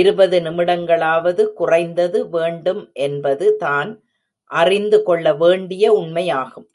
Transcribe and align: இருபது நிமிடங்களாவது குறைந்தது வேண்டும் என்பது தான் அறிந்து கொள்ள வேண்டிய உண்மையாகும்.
இருபது 0.00 0.36
நிமிடங்களாவது 0.40 1.42
குறைந்தது 1.52 2.18
வேண்டும் 2.28 2.82
என்பது 3.06 3.56
தான் 3.56 3.90
அறிந்து 4.50 5.00
கொள்ள 5.02 5.34
வேண்டிய 5.34 5.84
உண்மையாகும். 5.92 6.68